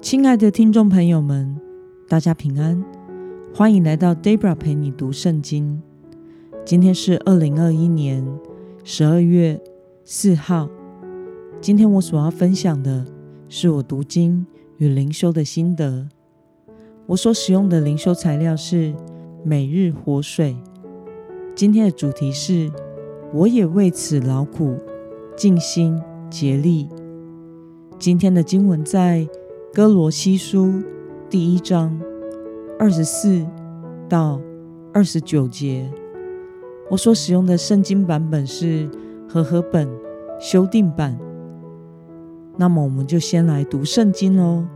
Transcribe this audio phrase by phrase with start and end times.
[0.00, 1.60] 亲爱的听众朋友们，
[2.08, 2.82] 大家平安，
[3.52, 5.82] 欢迎来到 Debra 陪你读圣经。
[6.64, 8.24] 今天是二零二一年
[8.84, 9.60] 十二月
[10.04, 10.68] 四号。
[11.60, 13.04] 今天我所要分享的
[13.48, 14.46] 是我读经
[14.76, 16.08] 与灵修的心得。
[17.06, 18.94] 我所使用的灵修材料是
[19.44, 20.56] 每日活水。
[21.56, 22.70] 今天的主题是：
[23.34, 24.76] 我也为此劳苦，
[25.36, 26.88] 尽心竭力。
[27.98, 29.26] 今天的经文在
[29.78, 30.82] 哥罗西书
[31.30, 31.96] 第一章
[32.80, 33.46] 二十四
[34.08, 34.40] 到
[34.92, 35.88] 二十九节。
[36.90, 38.90] 我所使用的圣经版本是
[39.28, 39.88] 和合本
[40.40, 41.16] 修订版。
[42.56, 44.66] 那么，我们就先来读圣经喽。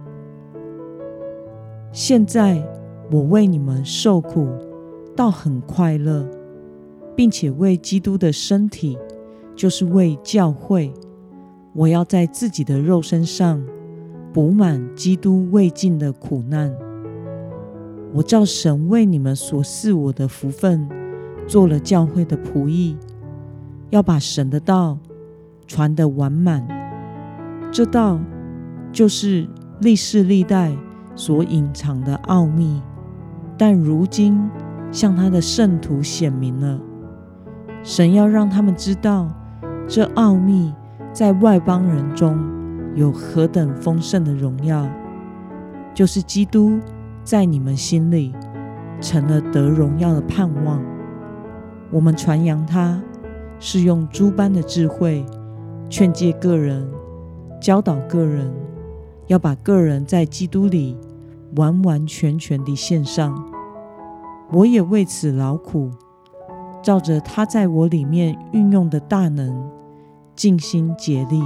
[1.90, 2.64] 现在
[3.10, 4.46] 我为你们受苦，
[5.16, 6.24] 倒很快乐，
[7.16, 8.96] 并且为基督的身体，
[9.56, 10.94] 就是为教会。
[11.74, 13.66] 我要在自己的肉身上
[14.32, 16.74] 补满基督未尽的苦难。
[18.12, 20.88] 我照神为你们所赐我的福分，
[21.46, 22.96] 做了教会的仆役，
[23.90, 24.98] 要把神的道
[25.66, 26.66] 传得完满。
[27.70, 28.18] 这道
[28.90, 29.48] 就是
[29.80, 30.76] 历世历代
[31.14, 32.82] 所隐藏的奥秘，
[33.56, 34.50] 但如今
[34.90, 36.80] 向他的圣徒显明了。
[37.82, 39.28] 神要让他们知道
[39.86, 40.72] 这奥秘。
[41.14, 42.38] 在外邦人中
[42.94, 44.86] 有何等丰盛的荣耀，
[45.94, 46.78] 就是基督
[47.24, 48.34] 在你们心里
[49.00, 50.82] 成了得荣耀的盼望。
[51.90, 53.02] 我们传扬他，
[53.58, 55.24] 是用诸般的智慧
[55.88, 56.86] 劝诫个人，
[57.60, 58.52] 教导个人，
[59.26, 60.96] 要把个人在基督里
[61.56, 63.34] 完完全全地献上。
[64.50, 65.90] 我也为此劳苦，
[66.82, 69.70] 照着他在我里面运用的大能。
[70.34, 71.42] 尽心竭力，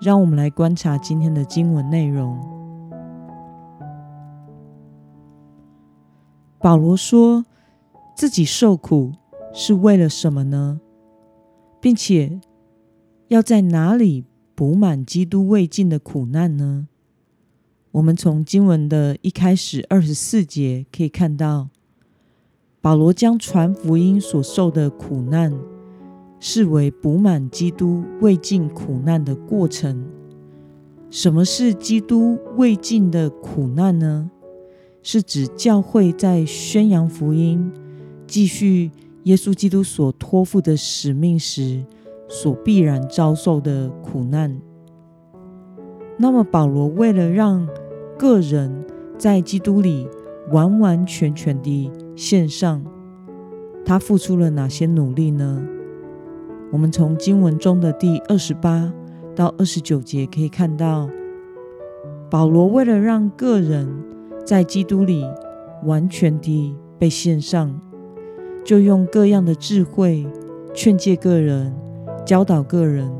[0.00, 2.38] 让我们来观察今天的经文内容。
[6.58, 7.44] 保罗说
[8.14, 9.12] 自己受苦
[9.52, 10.80] 是为了什么呢？
[11.80, 12.40] 并且
[13.28, 14.24] 要在哪里
[14.54, 16.88] 补满基督未尽的苦难呢？
[17.92, 21.68] 我们从经文的一开始二十四节可以看到，
[22.80, 25.52] 保罗将传福音所受的苦难。
[26.38, 30.04] 视为补满基督未尽苦难的过程。
[31.10, 34.30] 什么是基督未尽的苦难呢？
[35.02, 37.72] 是指教会在宣扬福音、
[38.26, 38.90] 继续
[39.22, 41.84] 耶稣基督所托付的使命时，
[42.28, 44.60] 所必然遭受的苦难。
[46.18, 47.68] 那么，保罗为了让
[48.18, 48.84] 个人
[49.16, 50.08] 在基督里
[50.50, 52.84] 完完全全地献上，
[53.84, 55.64] 他付出了哪些努力呢？
[56.72, 58.92] 我们从经文中的第二十八
[59.34, 61.08] 到二十九节可以看到，
[62.28, 63.88] 保罗为了让个人
[64.44, 65.24] 在基督里
[65.84, 67.80] 完全地被献上，
[68.64, 70.26] 就用各样的智慧
[70.74, 71.72] 劝诫个人、
[72.24, 73.10] 教导个人，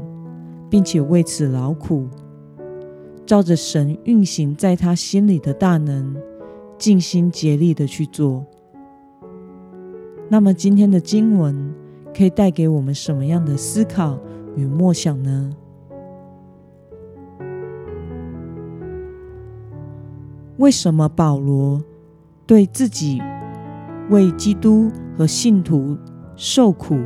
[0.68, 2.08] 并且为此劳苦，
[3.24, 6.16] 照着神运行在他心里的大能，
[6.76, 8.44] 尽心竭力的去做。
[10.28, 11.85] 那么今天的经文。
[12.16, 14.18] 可以带给我们什么样的思考
[14.54, 15.50] 与默想呢？
[20.56, 21.82] 为什么保罗
[22.46, 23.20] 对自己
[24.08, 25.98] 为基督和信徒
[26.36, 26.98] 受苦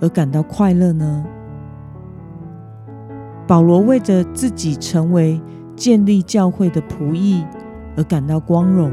[0.00, 1.26] 而感到快乐呢？
[3.46, 5.38] 保罗为着自己成为
[5.76, 7.44] 建立教会的仆役
[7.98, 8.90] 而感到光荣，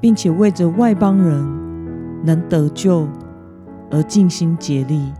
[0.00, 3.06] 并且为着外邦人能得救。
[3.94, 5.12] 而尽心竭力，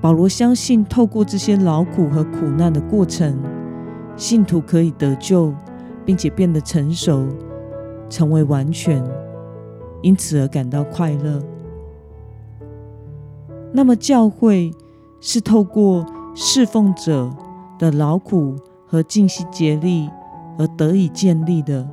[0.00, 3.36] 保罗相信，透过这些劳苦和苦难的过程，
[4.16, 5.52] 信徒可以得救，
[6.04, 7.26] 并且变得成熟，
[8.08, 9.04] 成为完全，
[10.02, 11.42] 因此而感到快乐。
[13.72, 14.72] 那么，教会
[15.20, 17.28] 是透过侍奉者
[17.76, 18.54] 的劳苦
[18.86, 20.08] 和尽心竭力
[20.56, 21.88] 而得以建立的。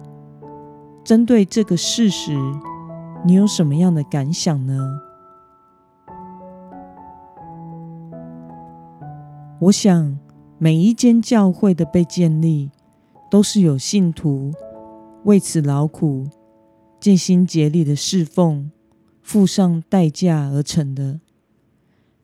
[1.03, 2.37] 针对这个事实，
[3.25, 4.77] 你有什么样的感想呢？
[9.61, 10.17] 我想，
[10.57, 12.71] 每一间教会的被建立，
[13.29, 14.51] 都是有信徒
[15.25, 16.27] 为此劳苦、
[16.99, 18.71] 尽心竭力的侍奉，
[19.21, 21.19] 付上代价而成的。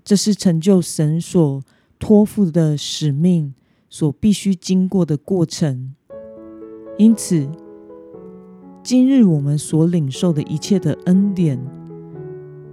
[0.03, 1.61] 这是成就神所
[1.99, 3.53] 托付的使命
[3.87, 5.93] 所必须经过的过程。
[6.97, 7.47] 因此，
[8.81, 11.63] 今日我们所领受的一切的恩典，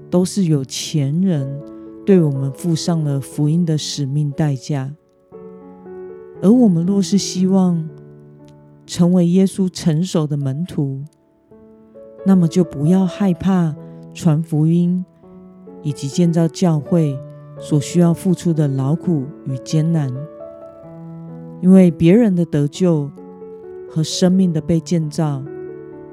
[0.08, 1.73] 都是有前人。
[2.04, 4.94] 对我们付上了福音的使命代价，
[6.42, 7.88] 而我们若是希望
[8.86, 11.02] 成为耶稣成熟的门徒，
[12.26, 13.74] 那么就不要害怕
[14.12, 15.02] 传福音
[15.82, 17.18] 以及建造教会
[17.58, 20.12] 所需要付出的劳苦与艰难，
[21.62, 23.10] 因为别人的得救
[23.88, 25.42] 和生命的被建造，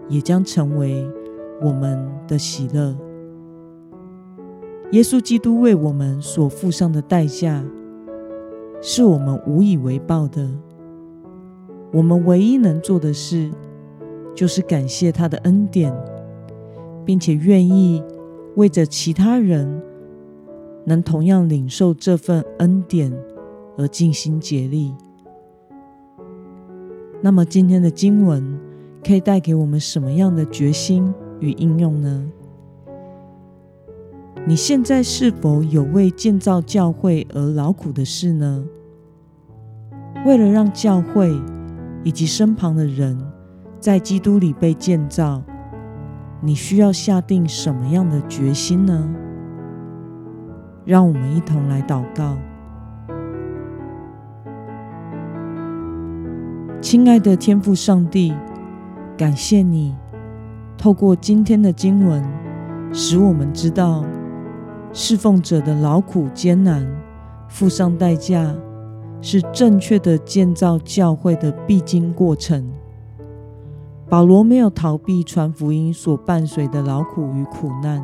[0.07, 1.05] 也将成为
[1.61, 2.95] 我们的喜乐。
[4.91, 7.63] 耶稣基督为我们所付上的代价，
[8.81, 10.49] 是我们无以为报的。
[11.93, 13.49] 我们唯一能做的事，
[14.35, 15.93] 就是感谢他的恩典，
[17.05, 18.03] 并且愿意
[18.55, 19.81] 为着其他人
[20.83, 23.13] 能同样领受这份恩典
[23.77, 24.93] 而尽心竭力。
[27.21, 28.59] 那么，今天的经文
[29.05, 32.29] 可以带给我们什么样的决心与应用呢？
[34.47, 38.65] 你现在是否有为建造教会而劳苦的事呢？
[40.25, 41.31] 为了让教会
[42.03, 43.17] 以及身旁的人
[43.79, 45.43] 在基督里被建造，
[46.41, 49.09] 你需要下定什么样的决心呢？
[50.85, 52.37] 让我们一同来祷告。
[56.81, 58.33] 亲爱的天父上帝，
[59.15, 59.95] 感谢你
[60.77, 62.23] 透过今天的经文，
[62.91, 64.03] 使我们知道。
[64.93, 66.85] 侍奉者的劳苦艰难，
[67.47, 68.53] 付上代价，
[69.21, 72.69] 是正确的建造教会的必经过程。
[74.09, 78.03] 保罗没有逃避传福音所伴随的劳苦与苦难，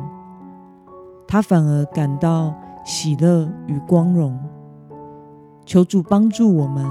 [1.26, 2.54] 他反而感到
[2.86, 4.38] 喜乐与光荣。
[5.66, 6.86] 求主帮助我们，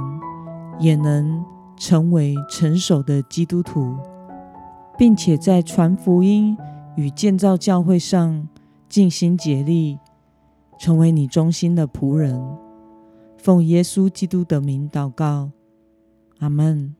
[0.77, 1.43] 也能
[1.75, 3.95] 成为成熟的基督徒，
[4.95, 6.55] 并且在传福音
[6.95, 8.47] 与建造教会上。
[8.89, 9.99] 尽心竭力，
[10.79, 12.41] 成为你忠心的仆人。
[13.37, 15.51] 奉耶稣基督的名祷告，
[16.39, 16.95] 阿门。